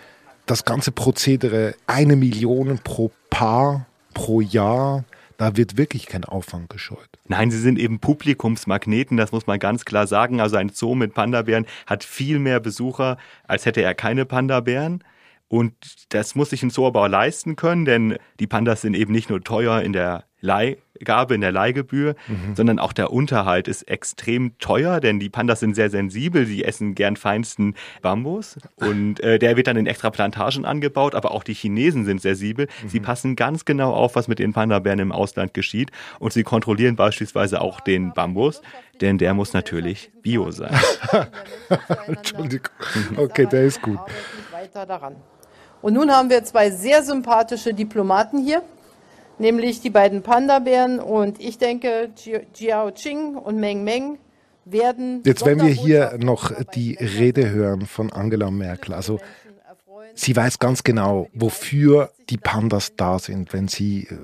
das 0.46 0.66
ganze 0.66 0.92
Prozedere, 0.92 1.76
eine 1.88 2.16
Million 2.16 2.80
pro 2.84 3.12
Paar 3.30 3.86
pro 4.14 4.42
Jahr. 4.42 5.04
Da 5.42 5.58
wird 5.58 5.76
wirklich 5.76 6.06
kein 6.06 6.24
Aufwand 6.24 6.70
gescheut. 6.70 7.10
Nein, 7.28 7.50
sie 7.50 7.58
sind 7.58 7.80
eben 7.80 7.98
Publikumsmagneten, 7.98 9.18
das 9.18 9.32
muss 9.32 9.48
man 9.48 9.58
ganz 9.58 9.86
klar 9.86 10.06
sagen. 10.06 10.40
Also 10.40 10.56
ein 10.56 10.70
Zoo 10.70 10.94
mit 10.94 11.16
Panda-Bären 11.16 11.66
hat 11.88 12.04
viel 12.04 12.38
mehr 12.38 12.60
Besucher, 12.60 13.18
als 13.48 13.66
hätte 13.66 13.82
er 13.82 13.96
keine 13.96 14.26
Panda-Bären. 14.26 15.04
Und 15.48 15.74
das 16.10 16.36
muss 16.36 16.52
sich 16.52 16.62
ein 16.62 16.70
Zoo 16.70 16.86
aber 16.86 17.02
auch 17.02 17.08
leisten 17.08 17.56
können, 17.56 17.86
denn 17.86 18.20
die 18.40 18.46
Pandas 18.46 18.82
sind 18.82 18.94
eben 18.94 19.12
nicht 19.12 19.32
nur 19.32 19.44
teuer 19.44 19.82
in 19.82 19.94
der 19.94 20.26
Leih 20.42 20.78
Abgabe 21.02 21.36
in 21.36 21.42
der 21.42 21.52
Leihgebühr, 21.52 22.16
mhm. 22.28 22.56
sondern 22.56 22.80
auch 22.80 22.94
der 22.94 23.12
Unterhalt 23.12 23.68
ist 23.68 23.84
extrem 23.84 24.58
teuer, 24.60 25.00
denn 25.00 25.20
die 25.20 25.30
Pandas 25.30 25.60
sind 25.60 25.76
sehr 25.76 25.90
sensibel, 25.90 26.46
sie 26.46 26.64
essen 26.64 26.96
gern 26.96 27.16
feinsten 27.16 27.76
Bambus 28.02 28.58
und 28.76 29.20
äh, 29.22 29.40
der 29.40 29.58
wird 29.58 29.68
dann 29.68 29.78
in 29.78 29.88
extra 29.88 30.10
Plantagen 30.10 30.66
angebaut, 30.66 31.16
aber 31.16 31.32
auch 31.32 31.44
die 31.44 31.54
Chinesen 31.54 32.06
sind 32.06 32.22
sensibel. 32.22 32.68
Mhm. 32.84 32.90
Sie 32.90 33.00
passen 33.00 33.36
ganz 33.36 33.66
genau 33.66 33.94
auf, 33.94 34.16
was 34.16 34.28
mit 34.28 34.40
den 34.40 34.54
Panda-Bären 34.54 35.00
im 35.00 35.12
Ausland 35.12 35.54
geschieht 35.54 35.92
und 36.20 36.34
sie 36.34 36.44
kontrollieren 36.44 36.96
beispielsweise 36.96 37.62
auch 37.62 37.80
den 37.80 38.14
Bambus, 38.14 38.62
denn 39.02 39.18
der 39.18 39.34
muss 39.34 39.54
natürlich 39.54 40.12
bio 40.22 40.52
sein. 40.52 40.78
Entschuldigung. 42.08 42.72
Okay, 43.18 43.46
der 43.46 43.64
ist 43.64 43.82
gut. 43.82 44.00
Und 45.82 45.94
nun 45.94 46.12
haben 46.12 46.30
wir 46.30 46.44
zwei 46.44 46.70
sehr 46.70 47.04
sympathische 47.04 47.74
Diplomaten 47.74 48.38
hier, 48.38 48.62
nämlich 49.42 49.82
die 49.82 49.90
beiden 49.90 50.22
Panda-Bären 50.22 51.00
und 51.00 51.42
ich 51.42 51.58
denke, 51.58 52.10
Jiao 52.56 52.92
Qing 52.92 53.36
und 53.36 53.60
Meng 53.60 53.84
Meng 53.84 54.18
werden. 54.66 55.22
Jetzt 55.26 55.46
werden 55.46 55.66
wir 55.66 55.74
hier 55.74 56.18
noch 56.20 56.52
die 56.76 56.94
Rede 56.96 57.50
hören 57.50 57.86
von 57.86 58.14
Angela 58.14 58.52
Merkel. 58.52 58.94
Also 58.94 59.20
sie 60.14 60.36
weiß 60.36 60.60
ganz 60.60 60.84
genau, 60.84 61.30
wofür 61.34 62.12
die 62.30 62.38
Pandas 62.38 62.96
da 62.96 63.20
sind, 63.20 63.54
wenn 63.54 63.68
sie 63.68 64.04
äh, 64.04 64.18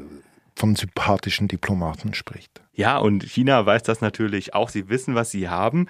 von 0.55 0.75
sympathischen 0.75 1.47
Diplomaten 1.47 2.13
spricht. 2.13 2.61
Ja, 2.73 2.97
und 2.97 3.23
China 3.23 3.65
weiß 3.65 3.83
das 3.83 4.01
natürlich 4.01 4.53
auch. 4.53 4.69
Sie 4.69 4.89
wissen, 4.89 5.15
was 5.15 5.31
sie 5.31 5.49
haben. 5.49 5.87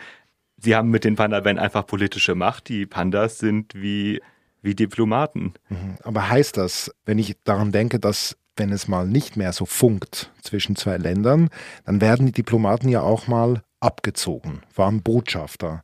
Sie 0.57 0.75
haben 0.75 0.89
mit 0.89 1.03
den 1.03 1.15
Panda-Bären 1.15 1.59
einfach 1.59 1.85
politische 1.85 2.35
Macht. 2.35 2.69
Die 2.69 2.85
Pandas 2.85 3.37
sind 3.37 3.75
wie, 3.75 4.21
wie 4.61 4.75
Diplomaten. 4.75 5.53
Mhm. 5.69 5.97
Aber 6.03 6.29
heißt 6.29 6.57
das, 6.57 6.91
wenn 7.05 7.19
ich 7.19 7.37
daran 7.43 7.71
denke, 7.71 7.99
dass 7.99 8.37
wenn 8.57 8.71
es 8.71 8.87
mal 8.87 9.07
nicht 9.07 9.37
mehr 9.37 9.53
so 9.53 9.65
funkt 9.65 10.31
zwischen 10.41 10.75
zwei 10.75 10.97
Ländern, 10.97 11.49
dann 11.85 12.01
werden 12.01 12.25
die 12.25 12.31
Diplomaten 12.31 12.89
ja 12.89 13.01
auch 13.01 13.27
mal 13.27 13.63
abgezogen, 13.79 14.61
waren 14.75 15.01
Botschafter. 15.01 15.83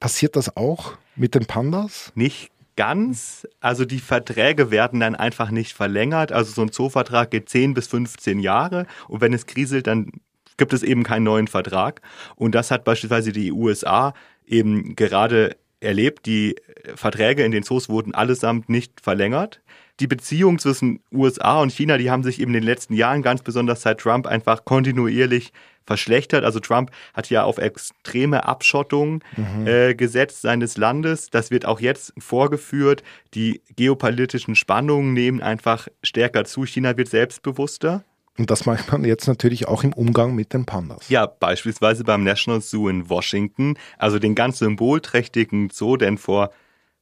Passiert 0.00 0.36
das 0.36 0.56
auch 0.56 0.94
mit 1.16 1.34
den 1.34 1.46
Pandas? 1.46 2.12
Nicht 2.14 2.50
ganz. 2.76 3.46
Also 3.60 3.84
die 3.84 4.00
Verträge 4.00 4.70
werden 4.70 5.00
dann 5.00 5.14
einfach 5.14 5.50
nicht 5.50 5.72
verlängert. 5.72 6.32
Also 6.32 6.52
so 6.52 6.62
ein 6.62 6.72
Zoovertrag 6.72 7.30
geht 7.30 7.48
10 7.48 7.74
bis 7.74 7.86
15 7.88 8.38
Jahre 8.40 8.86
und 9.08 9.20
wenn 9.20 9.32
es 9.32 9.46
kriselt, 9.46 9.86
dann 9.86 10.10
gibt 10.56 10.72
es 10.72 10.82
eben 10.82 11.02
keinen 11.02 11.24
neuen 11.24 11.48
Vertrag. 11.48 12.00
Und 12.36 12.54
das 12.54 12.70
hat 12.70 12.84
beispielsweise 12.84 13.32
die 13.32 13.52
USA 13.52 14.14
eben 14.46 14.96
gerade 14.96 15.56
erlebt. 15.80 16.26
Die 16.26 16.56
Verträge 16.94 17.44
in 17.44 17.52
den 17.52 17.62
Zoos 17.62 17.88
wurden 17.88 18.14
allesamt 18.14 18.68
nicht 18.68 19.00
verlängert. 19.00 19.60
Die 20.00 20.06
Beziehungen 20.06 20.58
zwischen 20.58 21.00
USA 21.12 21.60
und 21.60 21.70
China, 21.70 21.98
die 21.98 22.10
haben 22.10 22.22
sich 22.22 22.40
eben 22.40 22.54
in 22.54 22.60
den 22.60 22.66
letzten 22.66 22.94
Jahren, 22.94 23.22
ganz 23.22 23.42
besonders 23.42 23.82
seit 23.82 23.98
Trump, 23.98 24.26
einfach 24.26 24.64
kontinuierlich 24.64 25.52
verschlechtert. 25.84 26.44
Also 26.44 26.60
Trump 26.60 26.90
hat 27.14 27.30
ja 27.30 27.44
auf 27.44 27.58
extreme 27.58 28.46
Abschottung 28.46 29.22
mhm. 29.36 29.66
äh, 29.66 29.94
gesetzt 29.94 30.42
seines 30.42 30.76
Landes. 30.76 31.30
Das 31.30 31.50
wird 31.50 31.66
auch 31.66 31.80
jetzt 31.80 32.12
vorgeführt. 32.18 33.02
Die 33.34 33.60
geopolitischen 33.76 34.54
Spannungen 34.54 35.12
nehmen 35.12 35.40
einfach 35.40 35.88
stärker 36.02 36.44
zu. 36.44 36.64
China 36.64 36.96
wird 36.96 37.08
selbstbewusster. 37.08 38.04
Und 38.38 38.50
das 38.50 38.64
macht 38.64 38.90
man 38.90 39.04
jetzt 39.04 39.26
natürlich 39.26 39.68
auch 39.68 39.84
im 39.84 39.92
Umgang 39.92 40.34
mit 40.34 40.54
den 40.54 40.64
Pandas. 40.64 41.10
Ja, 41.10 41.26
beispielsweise 41.26 42.02
beim 42.02 42.24
National 42.24 42.62
Zoo 42.62 42.88
in 42.88 43.10
Washington, 43.10 43.76
also 43.98 44.18
den 44.18 44.34
ganz 44.34 44.58
symbolträchtigen 44.58 45.68
Zoo, 45.70 45.98
denn 45.98 46.16
vor 46.16 46.50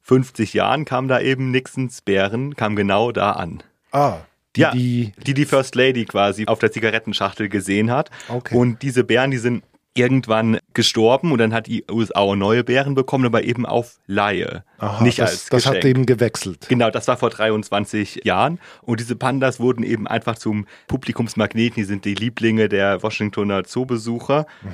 50 0.02 0.54
Jahren 0.54 0.85
kam 0.85 1.09
da 1.09 1.21
eben 1.21 1.50
Nixons 1.50 2.02
Bären, 2.02 2.57
kam 2.57 2.76
genau 2.76 3.12
da 3.12 3.33
an. 3.33 3.62
Ah, 3.92 4.19
die, 4.57 4.61
ja, 4.61 4.71
die, 4.73 5.12
die 5.26 5.35
die 5.35 5.45
First 5.45 5.75
Lady 5.75 6.04
quasi 6.04 6.47
auf 6.47 6.59
der 6.59 6.73
Zigarettenschachtel 6.73 7.49
gesehen 7.49 7.90
hat. 7.90 8.11
Okay. 8.28 8.57
Und 8.57 8.83
diese 8.83 9.04
Bären, 9.04 9.30
die 9.30 9.38
sind 9.38 9.62
irgendwann 9.95 10.59
gestorben 10.73 11.33
und 11.33 11.38
dann 11.38 11.52
hat 11.52 11.66
die 11.66 11.85
USA 11.90 12.35
neue 12.37 12.64
Bären 12.64 12.95
bekommen, 12.95 13.26
aber 13.26 13.42
eben 13.42 13.66
auf 13.66 13.99
Laie. 14.07 14.64
Aha, 14.78 15.02
nicht 15.02 15.19
das, 15.19 15.30
als 15.30 15.47
Das 15.47 15.66
hat 15.66 15.85
eben 15.85 16.07
gewechselt. 16.07 16.66
Genau, 16.69 16.90
das 16.90 17.09
war 17.09 17.16
vor 17.16 17.30
23 17.30 18.23
Jahren. 18.25 18.61
Und 18.83 19.00
diese 19.00 19.16
Pandas 19.16 19.59
wurden 19.61 19.83
eben 19.83 20.07
einfach 20.07 20.37
zum 20.37 20.66
Publikumsmagneten. 20.87 21.76
Die 21.76 21.85
sind 21.85 22.04
die 22.04 22.14
Lieblinge 22.14 22.69
der 22.69 23.02
Washingtoner 23.02 23.64
Zoobesucher. 23.64 24.47
Mhm. 24.62 24.71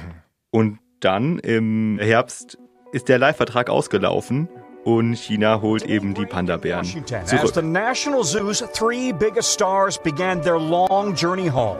Und 0.50 0.78
dann 1.00 1.38
im 1.38 1.99
Herbst 1.99 2.59
ist 2.92 3.09
der 3.09 3.18
Leihvertrag 3.18 3.68
ausgelaufen 3.68 4.49
und 4.87 5.14
China 5.16 5.61
holt 5.61 5.83
eben 5.83 6.14
die 6.14 6.25
Panda-Bären 6.25 6.85
zurück. 6.85 7.62
National 7.64 8.23
Zoo's 8.23 8.64
three 8.73 9.12
biggest 9.12 9.52
stars 9.52 9.99
began 9.99 10.40
their 10.40 10.59
long 10.59 11.12
journey 11.14 11.49
home. 11.49 11.78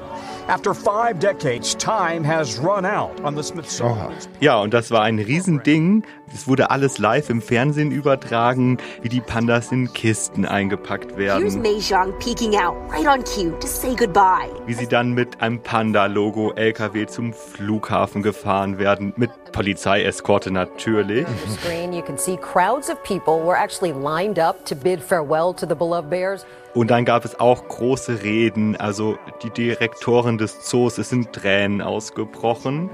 After 0.49 0.75
five 0.75 1.21
decades, 1.21 1.77
time 1.77 2.25
has 2.25 2.59
run 2.59 2.85
out 2.85 3.13
on 3.25 3.37
the 3.37 3.43
Smithsonian. 3.43 4.13
Ja, 4.41 4.61
und 4.61 4.75
das 4.75 4.91
war 4.91 5.03
ein 5.03 5.21
Riesending. 5.21 6.05
Es 6.35 6.49
wurde 6.49 6.71
alles 6.71 6.99
live 6.99 7.31
im 7.31 7.41
Fernsehen 7.41 7.93
übertragen, 7.93 8.79
wie 9.01 9.09
die 9.09 9.21
Pandas 9.21 9.71
in 9.71 9.93
Kisten 9.93 10.45
eingepackt 10.45 11.17
werden. 11.17 11.43
Here's 11.43 11.57
Mei 11.57 11.79
Zhang 11.79 12.13
peeking 12.19 12.57
out 12.57 12.75
right 12.91 13.07
on 13.07 13.23
cue 13.25 13.53
to 13.61 13.67
say 13.67 13.95
goodbye. 13.95 14.51
Wie 14.67 14.75
sie 14.75 14.89
dann 14.89 15.13
mit 15.13 15.41
einem 15.41 15.61
Panda-Logo 15.61 16.53
LKW 16.53 17.07
zum 17.07 17.33
Flughafen 17.33 18.23
gefahren 18.23 18.79
werden, 18.79 19.13
mit 19.17 19.31
Polizeieskorte 19.53 20.51
natürlich. 20.51 21.27
Screen 21.63 21.93
you 21.93 22.03
can 22.03 22.19
see 22.19 22.37
crowds 22.37 22.91
of 22.91 23.03
people 23.05 23.45
were 23.45 23.57
actually 23.57 23.93
lined 23.93 24.39
up 24.39 24.65
to 24.67 24.75
bid 24.75 25.01
farewell 25.01 25.55
to 25.55 25.67
the 25.67 25.75
beloved 25.75 26.11
bears. 26.11 26.45
Und 26.77 26.91
dann 26.91 27.07
gab 27.07 27.25
es 27.25 27.41
auch 27.41 27.67
große 27.69 28.23
Reden, 28.23 28.77
also 28.77 29.17
die 29.43 29.49
Direktorin 29.49 30.37
des 30.37 30.61
Zoos, 30.61 30.99
es 30.99 31.09
sind 31.09 31.33
Tränen 31.33 31.81
ausgebrochen. 31.81 32.91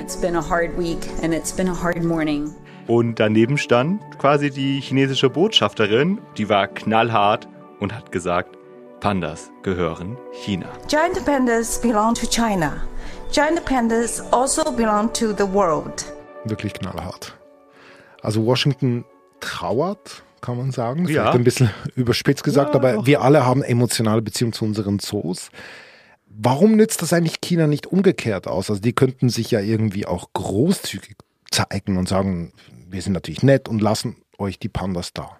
It's 0.00 0.16
been 0.16 0.36
a 0.36 0.48
hard 0.48 0.78
week 0.78 0.98
and 1.20 1.34
it's 1.34 1.52
been 1.52 1.68
a 1.68 1.82
hard 1.82 2.04
morning. 2.04 2.54
Und 2.86 3.18
daneben 3.18 3.58
stand 3.58 4.00
quasi 4.18 4.50
die 4.50 4.80
chinesische 4.80 5.30
Botschafterin, 5.30 6.20
die 6.36 6.48
war 6.48 6.68
knallhart 6.68 7.48
und 7.80 7.92
hat 7.92 8.12
gesagt, 8.12 8.56
Pandas 9.00 9.50
gehören 9.64 10.16
China. 10.32 10.68
Giant 10.86 11.24
pandas 11.26 11.80
belong 11.80 12.14
to 12.14 12.28
China. 12.28 12.84
Giant 13.32 13.64
pandas 13.64 14.22
also 14.32 14.70
belong 14.70 15.12
to 15.12 15.32
the 15.36 15.52
world. 15.52 16.04
Wirklich 16.44 16.72
knallhart. 16.74 17.36
Also 18.22 18.46
Washington 18.46 19.04
trauert 19.40 20.23
kann 20.44 20.58
man 20.58 20.70
sagen. 20.70 21.08
Ja. 21.08 21.22
Vielleicht 21.22 21.34
ein 21.34 21.44
bisschen 21.44 21.70
überspitzt 21.96 22.44
gesagt, 22.44 22.74
ja. 22.74 22.80
aber 22.80 23.06
wir 23.06 23.22
alle 23.22 23.46
haben 23.46 23.62
emotionale 23.62 24.22
Beziehungen 24.22 24.52
zu 24.52 24.64
unseren 24.64 24.98
Zoos. 24.98 25.48
Warum 26.26 26.76
nützt 26.76 27.00
das 27.00 27.12
eigentlich 27.12 27.40
China 27.40 27.66
nicht 27.66 27.86
umgekehrt 27.86 28.46
aus? 28.46 28.68
Also 28.68 28.82
die 28.82 28.92
könnten 28.92 29.28
sich 29.30 29.50
ja 29.50 29.60
irgendwie 29.60 30.06
auch 30.06 30.32
großzügig 30.32 31.16
zeigen 31.50 31.96
und 31.96 32.08
sagen, 32.08 32.52
wir 32.88 33.00
sind 33.00 33.12
natürlich 33.12 33.42
nett 33.42 33.68
und 33.68 33.80
lassen 33.80 34.16
euch 34.38 34.58
die 34.58 34.68
Pandas 34.68 35.12
da. 35.12 35.38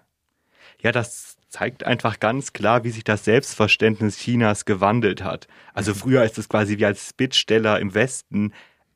Ja, 0.81 0.93
das 0.93 1.37
zeigt 1.51 1.85
einfach 1.85 2.21
ganz 2.21 2.53
klar, 2.53 2.85
wie 2.85 2.91
sich 2.91 3.05
das 3.05 3.25
Selbstverständnis 3.25 4.17
Chinas 4.17 4.65
gewandelt 4.65 5.23
hat. 5.23 5.49
Also 5.73 5.95
früher 5.95 6.25
ist 6.25 6.39
es 6.39 6.49
quasi 6.49 6.79
wie 6.79 6.87
als 6.87 7.13
Bittsteller 7.13 7.79
im 7.79 7.95
Westen 7.95 8.53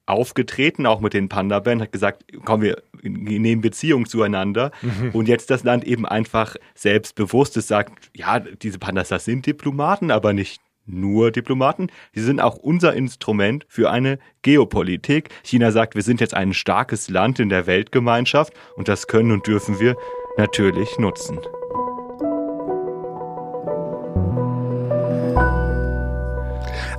aufgetreten, 0.09 0.87
auch 0.87 1.01
mit 1.01 1.15
den 1.15 1.29
Panda-Bären, 1.29 1.83
hat 1.83 1.93
gesagt, 1.93 2.25
komm, 2.45 2.63
wir 2.63 2.83
nehmen 3.03 3.61
Beziehung 3.61 4.07
zueinander. 4.07 4.71
Mhm. 4.83 5.11
Und 5.13 5.29
jetzt 5.29 5.51
das 5.51 5.65
Land 5.65 5.85
eben 5.85 6.07
einfach 6.07 6.57
selbstbewusstes 6.75 7.69
sagt, 7.69 8.11
ja, 8.15 8.41
diese 8.41 8.79
Pandas, 8.79 9.09
das 9.09 9.25
sind 9.25 9.47
Diplomaten, 9.47 10.11
aber 10.11 10.33
nicht 10.33 10.61
nur 10.87 11.31
Diplomaten. 11.31 11.89
Sie 12.15 12.23
sind 12.23 12.41
auch 12.41 12.57
unser 12.57 12.95
Instrument 12.95 13.67
für 13.69 13.91
eine 13.91 14.19
Geopolitik. 14.43 15.29
China 15.43 15.71
sagt, 15.71 15.95
wir 15.95 16.03
sind 16.03 16.21
jetzt 16.21 16.35
ein 16.35 16.55
starkes 16.55 17.11
Land 17.11 17.39
in 17.41 17.51
der 17.51 17.67
Weltgemeinschaft 17.67 18.55
und 18.77 18.89
das 18.89 19.07
können 19.07 19.33
und 19.33 19.47
dürfen 19.47 19.79
wir 19.81 19.97
natürlich 20.39 20.99
nutzen. 20.99 21.39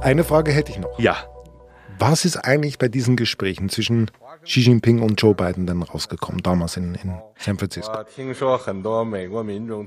Eine 0.02 0.24
Frage 0.24 0.52
hätte 0.52 0.72
ich 0.72 0.80
noch. 0.80 0.98
Ja. 1.00 1.18
Was 2.00 2.24
ist 2.24 2.38
eigentlich 2.38 2.78
bei 2.78 2.88
diesen 2.88 3.18
Gesprächen 3.18 3.68
zwischen 3.68 4.10
Xi 4.46 4.62
Jinping 4.62 5.02
und 5.02 5.22
Joe 5.22 5.36
Biden 5.36 5.68
denn 5.68 5.82
rausgekommen, 5.82 6.42
damals 6.42 6.78
in, 6.78 6.96
in 6.96 7.20
San 7.38 7.58
Francisco? 7.58 7.92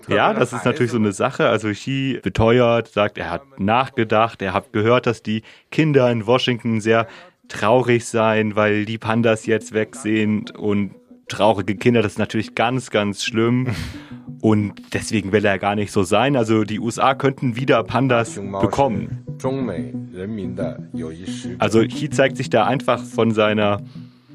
Ja, 0.08 0.34
das 0.34 0.52
ist 0.52 0.66
natürlich 0.66 0.92
so 0.92 0.98
eine 0.98 1.12
Sache. 1.12 1.48
Also 1.48 1.70
Xi 1.70 2.20
beteuert, 2.22 2.88
sagt, 2.88 3.16
er 3.16 3.30
hat 3.30 3.58
nachgedacht, 3.58 4.42
er 4.42 4.52
hat 4.52 4.74
gehört, 4.74 5.06
dass 5.06 5.22
die 5.22 5.42
Kinder 5.70 6.10
in 6.10 6.26
Washington 6.26 6.82
sehr 6.82 7.08
traurig 7.48 8.04
seien, 8.04 8.56
weil 8.56 8.84
die 8.84 8.98
Pandas 8.98 9.46
jetzt 9.46 9.72
weg 9.72 9.96
sind 9.96 10.54
und 10.54 10.94
traurige 11.28 11.76
Kinder, 11.76 12.02
das 12.02 12.12
ist 12.12 12.18
natürlich 12.18 12.54
ganz, 12.54 12.90
ganz 12.90 13.24
schlimm. 13.24 13.68
Und 14.40 14.92
deswegen 14.92 15.30
will 15.30 15.44
er 15.44 15.58
gar 15.60 15.76
nicht 15.76 15.92
so 15.92 16.02
sein. 16.02 16.34
Also 16.34 16.64
die 16.64 16.80
USA 16.80 17.14
könnten 17.14 17.54
wieder 17.54 17.84
Pandas 17.84 18.34
bekommen. 18.34 19.24
Also 21.60 21.86
Xi 21.86 22.10
zeigt 22.10 22.36
sich 22.36 22.50
da 22.50 22.66
einfach 22.66 23.04
von 23.04 23.30
seiner 23.30 23.82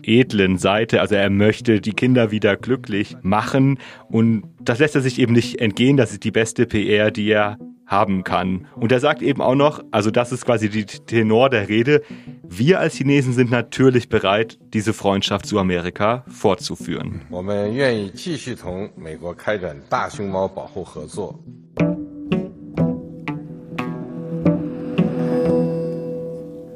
edlen 0.03 0.57
Seite. 0.57 1.01
Also 1.01 1.15
er 1.15 1.29
möchte 1.29 1.81
die 1.81 1.91
Kinder 1.91 2.31
wieder 2.31 2.55
glücklich 2.55 3.17
machen. 3.21 3.79
Und 4.09 4.43
das 4.61 4.79
lässt 4.79 4.95
er 4.95 5.01
sich 5.01 5.19
eben 5.19 5.33
nicht 5.33 5.59
entgehen. 5.59 5.97
Das 5.97 6.13
ist 6.13 6.23
die 6.23 6.31
beste 6.31 6.65
PR, 6.65 7.11
die 7.11 7.29
er 7.29 7.57
haben 7.87 8.23
kann. 8.23 8.67
Und 8.75 8.91
er 8.91 8.99
sagt 8.99 9.21
eben 9.21 9.41
auch 9.41 9.55
noch, 9.55 9.83
also 9.91 10.11
das 10.11 10.31
ist 10.31 10.45
quasi 10.45 10.69
die 10.69 10.85
Tenor 10.85 11.49
der 11.49 11.69
Rede, 11.69 12.03
wir 12.43 12.79
als 12.79 12.95
Chinesen 12.95 13.33
sind 13.33 13.49
natürlich 13.49 14.09
bereit, 14.09 14.59
diese 14.73 14.93
Freundschaft 14.93 15.45
zu 15.45 15.57
Amerika 15.57 16.23
fortzuführen. 16.27 17.21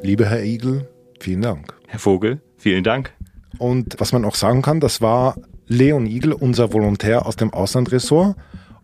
Lieber 0.03 0.25
Herr 0.25 0.43
Igel, 0.43 0.89
vielen 1.19 1.41
Dank. 1.41 1.73
Herr 1.87 1.99
Vogel, 1.99 2.41
vielen 2.57 2.83
Dank. 2.83 3.13
Und 3.59 3.95
was 3.99 4.13
man 4.13 4.25
auch 4.25 4.35
sagen 4.35 4.61
kann, 4.61 4.79
das 4.79 5.01
war 5.01 5.35
Leon 5.67 6.05
Igel, 6.05 6.33
unser 6.33 6.73
Volontär 6.73 7.25
aus 7.25 7.35
dem 7.35 7.53
Auslandressort. 7.53 8.35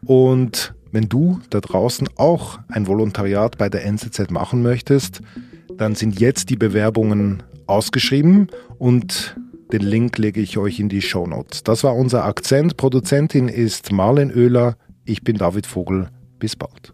Und 0.05 0.75
wenn 0.91 1.09
du 1.09 1.39
da 1.49 1.59
draußen 1.59 2.09
auch 2.15 2.59
ein 2.69 2.87
Volontariat 2.87 3.57
bei 3.57 3.69
der 3.69 3.85
NZZ 3.85 4.31
machen 4.31 4.61
möchtest, 4.61 5.21
dann 5.77 5.95
sind 5.95 6.19
jetzt 6.19 6.49
die 6.49 6.55
Bewerbungen 6.55 7.43
ausgeschrieben 7.67 8.47
und 8.77 9.35
den 9.71 9.81
Link 9.81 10.17
lege 10.17 10.39
ich 10.39 10.57
euch 10.57 10.79
in 10.79 10.89
die 10.89 11.01
Show 11.01 11.27
Notes. 11.27 11.63
Das 11.63 11.83
war 11.83 11.95
unser 11.95 12.23
Akzent. 12.23 12.77
Produzentin 12.77 13.49
ist 13.49 13.91
Marlen 13.91 14.31
Oehler. 14.33 14.77
Ich 15.03 15.23
bin 15.23 15.37
David 15.37 15.67
Vogel. 15.67 16.09
Bis 16.39 16.55
bald. 16.55 16.93